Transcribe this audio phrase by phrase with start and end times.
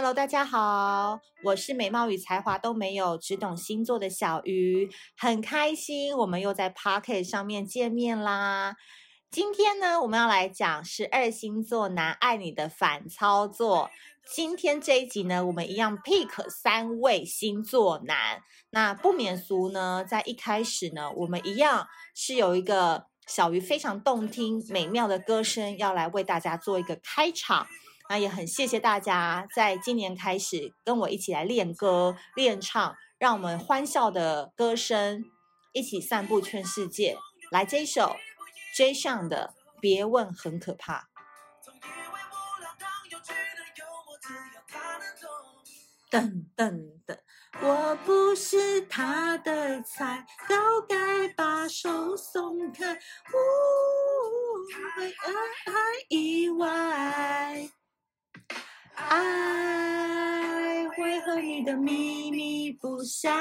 [0.00, 8.76] Hello，大家好，我是美貌与才华都没有，只懂星座的小鱼，很开心我们又在 Pocket 上面见面啦。
[9.28, 13.90] 今天呢，我们要来讲十二星座男爱你的反操作。
[14.32, 18.44] 今天这一集呢，我们一样 pick 三位星座男。
[18.70, 27.66] 那不免俗呢，在一开始呢，我们一样是有一个小鱼非常动听美妙的歌声，要来为大家做一个开场。
[28.08, 35.24] 那也很谢谢大家，在今年开始跟我一起来练歌、练唱，让我们欢笑的歌声
[35.72, 37.18] 一起散布全世界。
[37.50, 38.16] 来这一首
[38.74, 41.00] J 上的《别问很可怕》。
[46.10, 47.18] 噔噔噔，
[47.60, 50.56] 我不是他的菜，早
[50.88, 52.94] 该把手松开。
[52.94, 52.98] 呜，
[54.98, 55.12] 为
[55.66, 55.72] 爱
[56.08, 57.68] 意外。
[59.08, 63.32] 爱会和你的秘密不详，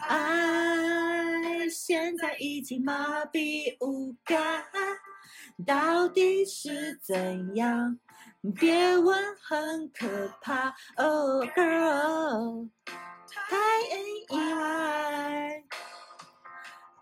[0.00, 4.64] 爱现在已经麻痹无感，
[5.66, 7.98] 到底是怎样？
[8.54, 10.06] 别问，很可
[10.40, 10.74] 怕。
[10.96, 13.56] Oh girl，太
[14.30, 15.64] 意外，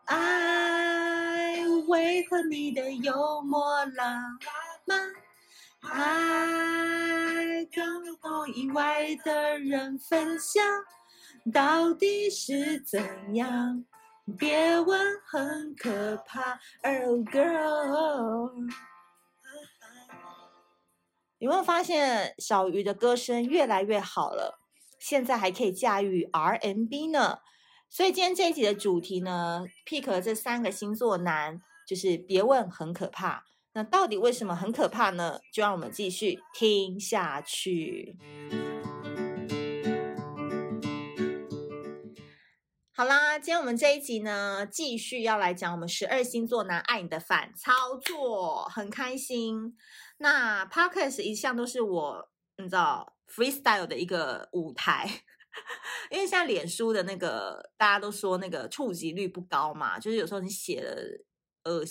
[0.06, 4.38] 爱为何你的幽默浪
[4.86, 4.98] 漫，
[5.90, 7.64] 爱。
[7.72, 7.84] 跟
[8.22, 10.64] 我以外的人分享，
[11.52, 13.84] 到底是怎样？
[14.38, 16.60] 别问，很可怕。
[16.82, 18.50] Oh girl，
[21.38, 24.60] 有没有发现小鱼的歌声越来越好了？
[24.98, 27.38] 现在还可以驾驭 RMB 呢。
[27.88, 33.44] 所以今天这一集的主题呢，pick 了这三个星座男，就是别问，很可怕。
[33.76, 35.38] 那到底为什么很可怕呢？
[35.52, 38.16] 就让我们继续听下去。
[42.90, 49.76] 好啦，今天我们这一集呢，继续要来讲我们十二星座男爱你的反操作，很开心。
[50.16, 55.22] 那 Podcast 一向都是我你知道 freestyle 的一个舞台，
[56.10, 60.96] 因为现在脸书的那个大家都说那个触及率不高嘛，就是有时候你写了
[61.64, 61.84] 呃。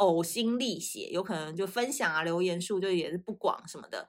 [0.00, 4.08] 呕心沥血，有可能就分享啊，留言数就也是不广什么的。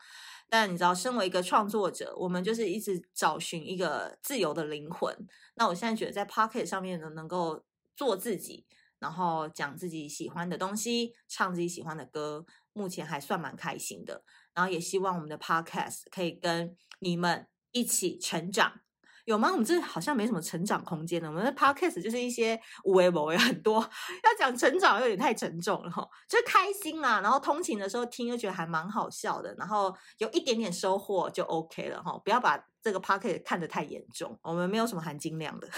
[0.50, 5.16] 但你知道，身为一个创作者，我们就是一直找寻一个自由的灵魂。
[5.56, 7.64] 那我现在觉得在 Pocket 上面呢，能够
[7.96, 8.66] 做自己，
[9.00, 14.24] 然后讲自己喜欢的东西，唱自己喜欢的歌，目前还算蛮开心的。
[14.54, 18.82] 然后也希望我们的 Podcast 可以跟你们一起成长。
[19.26, 19.50] 有吗？
[19.52, 21.28] 我们这好像没什么成长空间呢。
[21.28, 26.08] 我们的 podcast 就是一些无为某为很多，要讲成长有点太沉重了哈。
[26.28, 32.18] 就开心啊，然后通勤的时候听又觉得还蛮好笑的，然后有一点点收获就 OK 了哈。
[32.24, 35.70] 不要把这个 podcast 看得太严重，我们没有什么含金量的。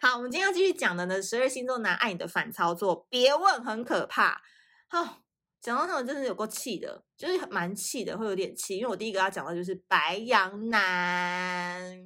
[0.00, 4.42] 好，我们今天要继续讲的呢，十二星座男爱你的反操作，别问很可怕。
[4.88, 5.23] 好。
[5.64, 8.76] 讲到他们真是有够气的，就是蛮气的，会有点气。
[8.76, 11.98] 因为我第一个要讲的就是白羊男，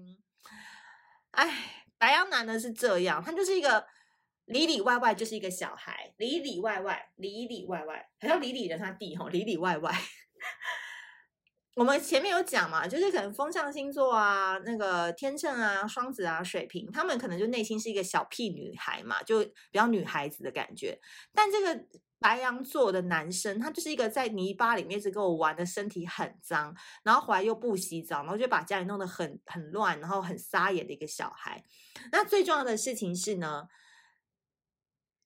[1.32, 3.84] 哎，白羊男呢是这样，他就是一个
[4.44, 9.92] 里里外外就是一个小孩，里里外外，里里外外，还要里里人他弟吼，里里外外。
[11.78, 21.00] 我们前面有讲嘛，就是可能风象星座啊，那个天秤啊、双子啊、水瓶，他们可能就内心是一个小屁女孩嘛，就比较女孩子的感觉，
[21.32, 21.86] 但这个。
[22.20, 26.74] 白羊座的男生，他就是一个在泥巴里面一直跟我玩的，身体很脏，
[27.04, 31.62] 然后回来又不洗澡，然后就把家里弄得很很乱，然后很撒野的一个小孩。
[32.10, 33.68] 那最重要的事情是呢，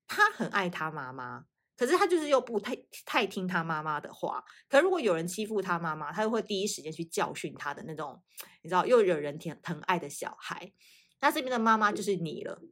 [0.06, 1.46] 他很爱他妈妈，
[1.84, 4.44] 可是他就是又不太太听他妈妈的话。
[4.68, 8.22] 可如果有人欺负他妈妈，他又会第一时间去教训他的那种，
[8.62, 10.72] 你知道，又惹人疼疼爱的小孩。
[11.20, 12.62] 那这边的妈妈就是你了。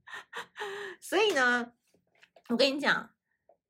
[1.00, 1.72] 所以呢，
[2.50, 3.10] 我跟你讲。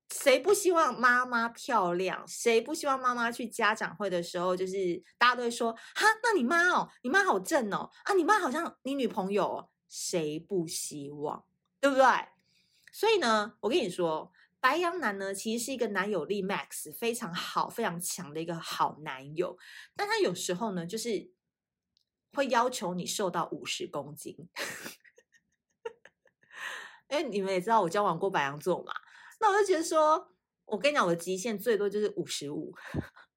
[0.09, 2.25] 谁不希望妈妈漂亮？
[2.25, 11.43] 谁不希望妈妈去家长会的时候，就是大家都会说：“哈，那你妈哦，你妈好正哦，啊，你妈好像你女朋友哦。”谁不希望？
[11.81, 12.05] 对不对？
[12.93, 19.57] 所以呢，我跟你说，白羊男呢，其实是一个男友力 max 非常好、非常强的一个好男友，
[19.95, 21.31] 但他有时候呢，就是
[22.33, 24.49] 会要求你瘦到五十公斤。
[27.07, 28.91] 哎你们也知道，我交往过白羊座嘛。
[29.39, 32.75] 那我就觉得说，我跟你讲，我的极限最多就是五十五。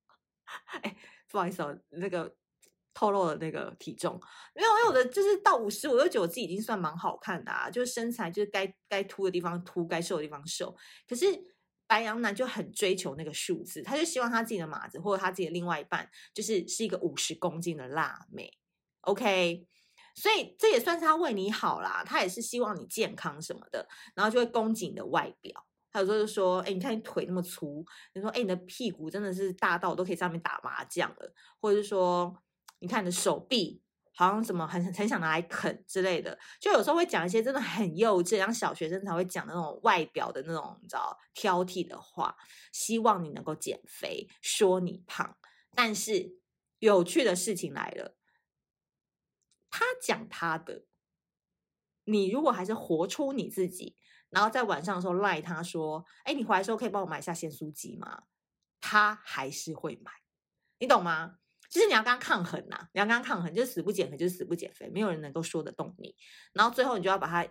[0.82, 0.96] 哎，
[1.28, 2.34] 不好意思哦，那个
[2.92, 4.20] 透露了那个体重，
[4.54, 10.76] 没有，因为我的就是到五十，我就觉得我自己已经算蛮好看的啊，就是身材就是该该凸的地方凸，该瘦的地方瘦。
[11.08, 11.26] 可是
[11.86, 18.52] 白羊男就很追求那个数字，他就希望他自己的码子或者他自己的另外一半，就是是一个五十公斤的辣妹。
[19.02, 19.66] OK，
[20.14, 25.66] 所以这也算是他为你好啦，他也是希望你健康什么的，然后就会攻击你的外表。
[25.92, 27.84] 还有时候就说，哎，你看你腿那么粗，
[28.14, 32.32] 你说，哎，你的屁股真的是大到我都可以上面打麻将了，或者是说，
[32.80, 33.82] 你看你的手臂。
[34.12, 42.36] 好像什么很很想拿来啃之类的，就有时候会讲一些真的很幼稚，像小学生才会讲的那种外表的那种你知道挑剔的话，
[42.70, 45.38] 希望你能够减肥，说你胖。
[45.74, 46.38] 但是
[46.80, 48.18] 有趣的事情来了，
[49.70, 50.84] 他讲他的，
[52.04, 53.96] 你如果还是活出你自己，
[54.28, 58.24] 然后在晚上的时候赖他说，哎，你回来的时候可以帮我买一下咸酥鸡吗？
[58.82, 60.12] 他还是会买，
[60.78, 61.36] 你懂吗？
[61.70, 66.16] 就是你要跟他抗衡呐、啊，你要跟他抗衡，就是死不减肥，就是死不减肥，没有人能够说得动你。
[66.52, 67.50] 然后最后你就要把他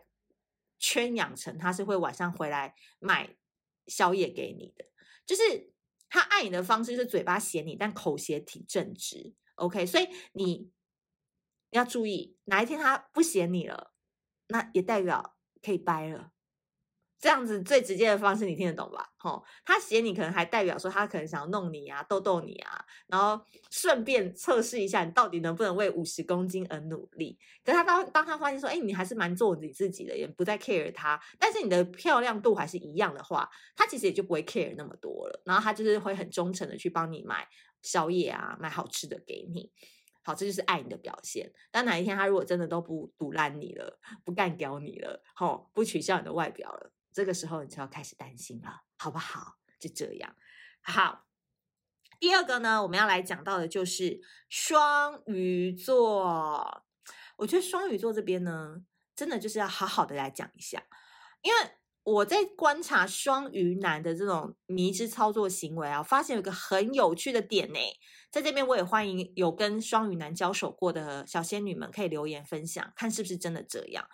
[0.78, 3.36] 圈养成他是会晚上回来买
[3.88, 4.86] 宵夜给你的，
[5.26, 5.72] 就是
[6.10, 9.34] 他爱你的方式是嘴巴嫌你，但口嫌挺正直。
[9.56, 10.72] OK，所以你
[11.72, 13.94] 要注意，哪一天他不嫌你了，
[14.48, 16.32] 那也代表可以掰了。
[17.20, 19.12] 这样子最直接的方式，你听得懂吧？
[19.18, 27.38] 吼，他写你，可能还代表说他可能想要弄你啊，逗逗你啊，然后顺便测试一下你到底能不能为五十公斤而努力。
[27.66, 35.42] 可他当当他发现说，哎，你还是蛮做你自己的，也不再 care 他，但是你的漂亮度还是一样的话，他其实也就不会 care 那么多了。
[35.44, 37.46] 然后他就是会很忠诚的去帮你买
[37.82, 39.70] 宵夜啊，买好吃的给你。
[40.24, 41.52] 好，这就是爱你的表现。
[41.70, 46.92] 但哪一天他如果真的都不赌烂你了，不干掉你了，吼，不取笑你的外表了。
[47.12, 49.58] 这个时候你就要开始担心了，好不好？
[49.80, 50.36] 就这样。
[50.82, 51.26] 好，
[52.20, 56.84] 第二个呢，我们要来讲到的就是双鱼座。
[57.38, 58.84] 我觉得双鱼座这边呢，
[59.16, 60.84] 真的就是要好好的来讲一下，
[61.42, 61.60] 因为
[62.04, 67.80] 我在观察双鱼男的这种迷之操作行为啊，发现有一个很有趣的点呢。
[68.30, 74.08] 在这边我也欢迎有跟双鱼男交手过的小仙女们可以留言分享，看是不是真的这样，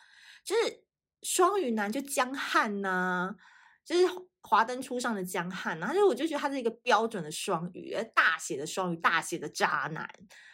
[0.44, 0.85] 就是。
[1.26, 3.36] 双鱼男就江汉呐、
[3.84, 4.06] 就是
[4.44, 10.08] 华灯初上的江汉、啊，然后我就觉得他是一个标准的双鱼，大写的双鱼，大写的渣男。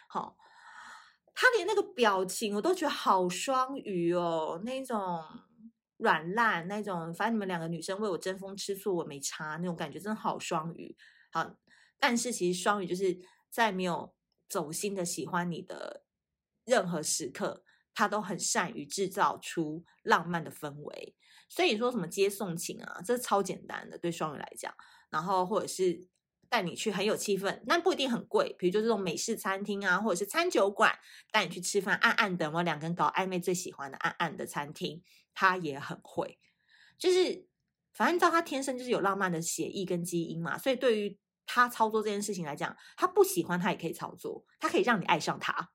[0.08, 0.38] 好，
[1.34, 5.22] 他连那个表情我都觉得好双鱼哦，那种
[5.98, 10.96] 软烂，那种反正你们两个女生为我争风吃醋，我没差那种感觉，真的好双鱼。
[11.30, 11.54] 好，
[11.98, 13.18] 但是其实双鱼就是
[13.50, 14.14] 在没有
[14.48, 16.02] 走心的喜欢你的
[16.64, 17.62] 任何时刻。
[17.94, 21.14] 他都很善于制造出浪漫的氛围，
[21.48, 24.72] 所以说什么接送情啊，这超简单的，对双鱼来讲。
[25.10, 26.08] 然后或者是
[26.48, 30.98] 带你去很有气氛，但不一定很贵，比如就这种美式餐厅啊，或者是餐酒馆，
[31.30, 35.02] 带你去吃饭，暗暗的，我两个人搞暧昧最喜欢的暗暗的餐厅，
[35.34, 36.38] 他也很会。
[36.98, 37.46] 就是
[37.92, 45.70] 反正照他天生就是有浪漫的血液跟基因嘛，所以对于他操作这件事情来讲，他不喜欢他也可以操作，他可以让你爱上他。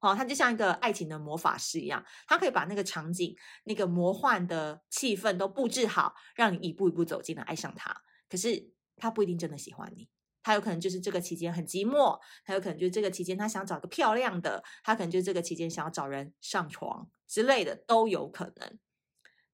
[0.00, 8.02] 哦，他就像一个爱情的魔法师一样，他可以把那个场景、那个魔幻的气氛都布置好，让你一步一步走进来爱上他。
[8.28, 10.08] 可是他不一定真的喜欢你，
[10.42, 18.78] 他有可能就是这个期间很寂寞，他有可能就是这个期间他想找个漂亮的，他可能就是这个期间想要找人上床之类的都有可能。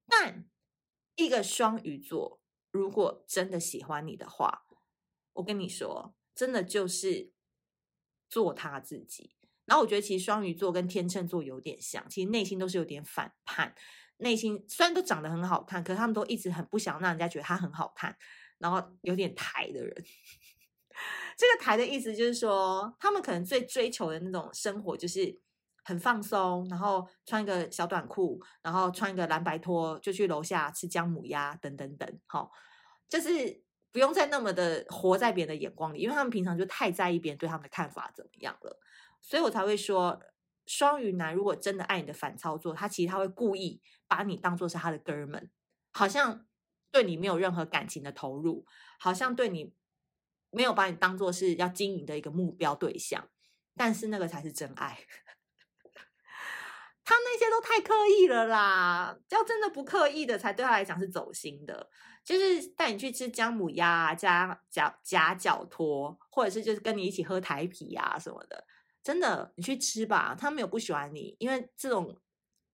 [0.06, 0.46] 但
[1.16, 4.66] 一个双鱼座如果真的喜欢你的话，
[5.32, 7.32] 我跟你说，真的就是
[8.28, 9.36] 做他自己。
[9.66, 13.74] 然后我觉得其实双鱼座跟天秤座有点像，其实内心都是有点反叛，
[14.18, 18.16] 内心虽然都长得很好看，可是他们都一直很不想让人家觉得他很好看，
[18.58, 19.94] 然后有点抬的人。
[21.36, 25.40] 这个抬的意思就是说，他们可能最追求的那种生活就是
[25.82, 32.52] 很放松，然后穿一个小短裤，然后穿一个蓝白拖就去楼下吃姜母鸭等等等，好，
[33.08, 38.80] 就是不用再那么的活在别人的眼光里，因为他们平常就太在意别人对他们的看法怎么样了。
[39.26, 40.20] 所以我才会说，
[40.66, 45.50] 双鱼男如果真的爱你的反操作，他其实他会故意把你当做是他的哥们，
[45.92, 46.46] 好像
[46.90, 48.66] 对你没有任何感情的投入，
[48.98, 49.72] 好像对你
[50.50, 53.26] 没有把你当做是要经营的一个目标对象，
[53.74, 54.98] 但是那个才是真爱。
[57.02, 61.88] 他那些都太刻意了啦，要真的不刻意的，才对他来讲是走心的，
[62.22, 68.66] 就是带你去吃姜母鸭、加夹夹脚托，或者是就是跟你一起喝台啤啊什么的。
[69.04, 70.34] 真的，你去吃吧。
[70.36, 72.18] 他没有不喜欢你，因为这种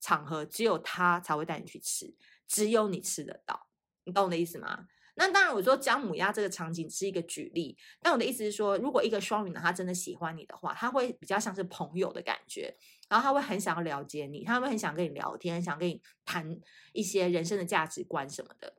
[0.00, 2.14] 场合只有他才会带你去吃，
[2.46, 3.66] 只有你吃得到。
[4.04, 4.86] 你懂我的意思吗？
[5.16, 7.76] 那当然，我说姜母鸭这个场景是一个举例。
[8.00, 12.74] 但我的意思是说，如果一个双鱼男他真的喜欢你的话，他会比较像是朋友的感觉，
[13.08, 16.58] 然后他会很想要了解你，他会很想跟你聊天，想跟你谈
[16.92, 18.76] 一些人生的价值观什么的。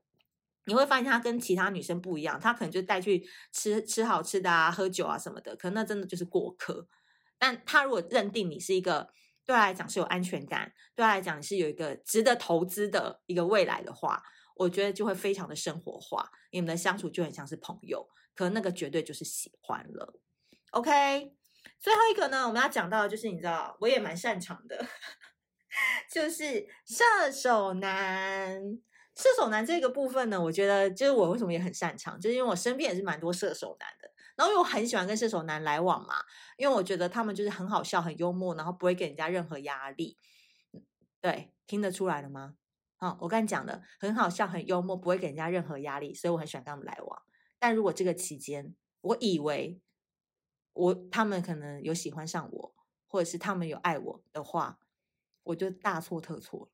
[0.65, 6.87] 你会发现他跟其他女生不一样，他可能就带去吃吃好吃的啊，喝酒啊什么的，可那真的就是过客。
[7.41, 9.09] 但他如果认定你是一个
[9.47, 14.21] 对他来讲是有安全感，对他来讲是有一个值得投资的一个未来的话，
[14.57, 20.19] 我觉得就会非常的生活化，你们的相处就很像是朋友，可那个绝对就是喜欢了。
[20.69, 21.33] OK，
[21.79, 24.85] 最后一个呢，我们要讲到的就是你知道，我也蛮擅长的，
[26.13, 28.61] 就是射手男。
[29.13, 34.09] 射手男这个部分呢，我觉得就是我为什么也很擅长，就是因为我身边也是蛮多射手男的，
[34.41, 36.15] 然后因为我很喜欢跟射手男来往嘛，
[36.57, 40.17] 因为我觉得他们就是很好笑、很幽默，然后不会给人家任何压力。
[41.19, 42.55] 对，听得出来了吗？
[42.95, 47.21] 好，我刚才讲的很好笑、很幽默，不会给人家任何压力，所以我很喜欢跟他们来往。
[47.59, 49.79] 但如果这个期间，我以为
[50.73, 52.75] 我他们可能有喜欢上我，
[53.07, 54.79] 或者是他们有爱我的话，
[55.43, 56.71] 我就大错特错，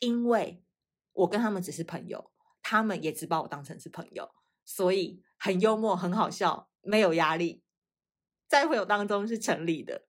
[0.00, 0.64] 因为。
[1.12, 2.30] 我跟他们只是朋友，
[2.60, 4.30] 他们也只把我当成是朋友，
[4.66, 7.62] 所以很幽默、很好笑，没有压力，
[8.46, 10.04] 在朋友当中是成立的。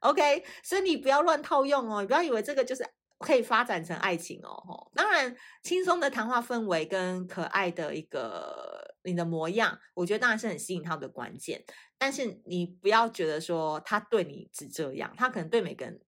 [0.00, 2.84] OK，所以你不要乱套用哦，你不要以为这个就是
[3.18, 4.90] 可以发展成爱情哦。
[4.94, 11.64] 当然，轻松的谈话氛围跟可爱的一个你的模样，我觉得当然是很吸引他们的关键。
[11.98, 16.00] 但是你不要觉得说他对你只这样，他可能对每个人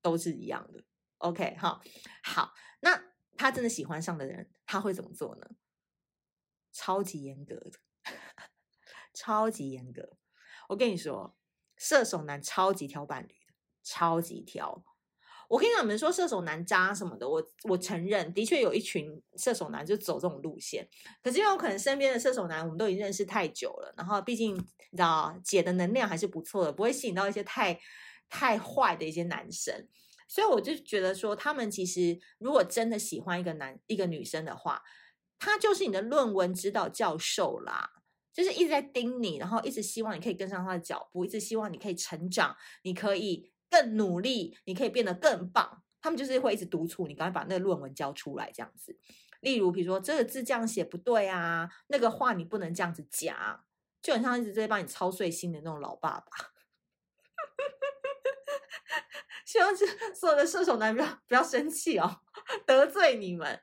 [0.00, 0.82] 都是一样的。
[1.18, 1.80] OK，哈，
[2.24, 3.12] 好，那。
[3.34, 5.46] 他真的喜欢上的人，他会怎么做呢？
[6.72, 7.72] 超级严格的，
[9.14, 10.16] 超级严格。
[10.68, 11.36] 我跟你说，
[11.76, 14.84] 射手男超级挑伴侣的，超级挑。
[15.48, 20.88] 我跟你们说，射手男渣什么的，我我承认，的确有一群射手男就走这种路线。
[21.22, 27.78] 可是因为我可能身边的射手男，我们都已经认识太久了，然后毕竟你知道，姐的能量还是不错的，不会吸引到一些太
[28.30, 29.86] 太坏的一些男生。
[30.26, 34.82] 所以我就觉得说，他们其实如果真的喜欢一个男一个女生的话，
[35.44, 37.94] 他就是你的论文指导教授啦，
[38.32, 45.82] 就是一直在盯你，然后一直希望你可以跟上他的脚步，一直希望你可以成长，你可以更努力，你可以变得更棒。
[46.00, 48.96] 他们就是会一直督促你，赶快把那个论文交出来这样子。
[49.40, 53.64] 例如，比如说这个字这样写不对啊，那个话你不能这样子讲，
[54.00, 56.26] 就很像一直在帮你操碎心的那种老爸爸。
[59.44, 59.84] 希望是
[60.14, 62.20] 所有的射手男不要不要生气哦，
[62.64, 63.60] 得罪你们。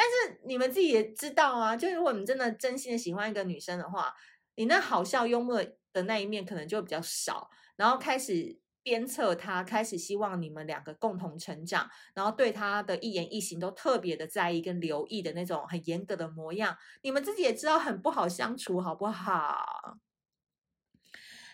[0.00, 4.14] 但是你们自己也知道啊，就如果你真的真心的喜欢一个女生的话，
[4.54, 5.60] 你那好笑幽默
[5.92, 19.98] 的那一面可能就比较少，然后开始鞭策她，开始希望你们两个共同成长，然后对她的一言一行都特别的在意跟留意的那种很严格的模样，你们自己也知道很不好相处，好不好？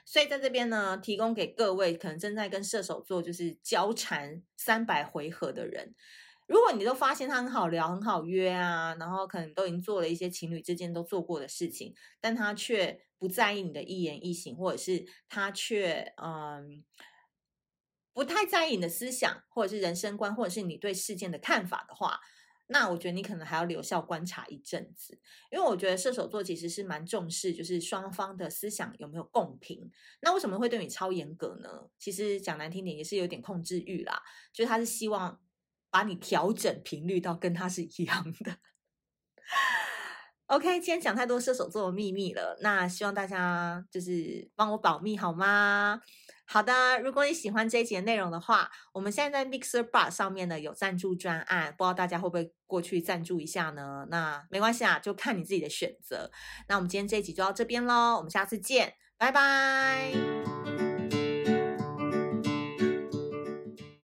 [0.05, 5.95] 所以在这边呢，提供给各位可能正在跟射手座就是交缠三百回合的人，
[6.47, 16.85] 如果你都发现他很好聊、很好约啊，然后可能都已经做了一些情侣之间都做过的事情，但他却不在意你的一言一行，或者是他却嗯
[18.13, 22.21] 不太在意你的思想，或者是人生观，或者是你对事件的看法的话。
[22.67, 25.21] 那我觉得你可能还要留校观察一阵子，
[25.53, 29.91] 因为我觉得射手座其实是蛮重视，就是双方的思想有没有共频。
[30.23, 31.91] 那为什么会对你超严格呢？
[31.99, 35.39] 其实讲难听点也是有点控制欲啦，就是他是希望
[35.95, 38.57] 把你调整频率到跟他是一样的。
[40.47, 46.01] OK，今天讲太多射手座的秘密了，那希望大家就是帮我保密好吗？
[46.47, 54.05] 好的，如果你喜欢这一集内容的话，我们现在在 Mixer Bar 上面呢有赞助专案，不知道大家会不会过去赞助一下呢？
[54.11, 56.33] 那没关系啊，就看你自己的选择。
[56.67, 60.84] 那我们今天这一集就到这边喽，我们下次见，拜拜。